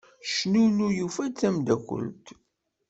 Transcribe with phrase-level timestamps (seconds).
[0.35, 2.25] Cnunnu yufa-d tamdakelt.